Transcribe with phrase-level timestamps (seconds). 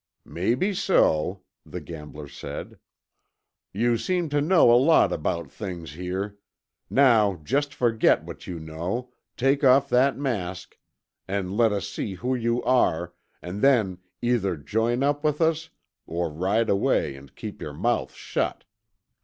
[0.25, 2.79] "Maybe so," the gambler said.
[3.71, 6.39] "You seem to know a lot about things here.
[6.89, 10.79] Now just forget what you know, take off that mask,
[11.27, 15.69] and let us see who you are, and then either join up with us
[16.07, 18.63] or ride away and keep your mouth shut."